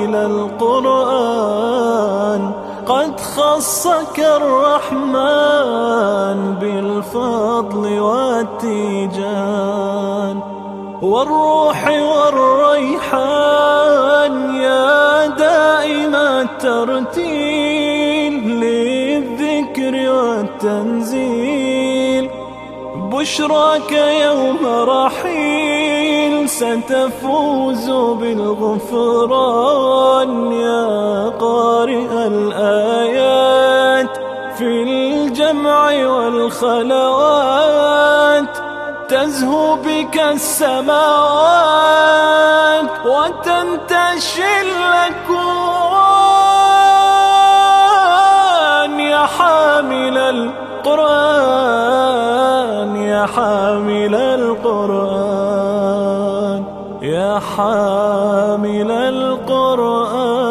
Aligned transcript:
حامل 0.00 0.16
القرآن 0.60 1.72
قد 2.86 3.20
خصك 3.20 4.18
الرحمن 4.18 5.18
بالفضل 6.60 8.00
والتيجان. 8.00 9.20
والروح 11.02 11.88
والريحان 11.88 13.14
يا 14.54 15.26
دائم 15.26 16.14
الترتيل 16.14 17.28
للذكر 18.48 19.94
والتنزيل. 20.12 21.89
بشراك 23.10 23.92
يوم 24.22 24.58
رحيل 24.66 26.48
ستفوز 26.48 27.90
بالغفران 29.00 29.72
يا 30.52 31.28
قارئ 31.28 32.26
الآيات 32.26 34.16
في 34.58 34.82
الجمع 34.82 36.06
والخلوات 36.06 37.30
تزهو 39.08 39.76
بك 39.76 40.18
السماوات 40.18 41.00
وتنتشي 43.06 44.60
الأكوان 44.60 45.99
حامل 53.70 54.14
القرآن. 54.14 55.00
يا 57.02 57.38
حامل 57.38 58.90
القرآن. 58.90 60.49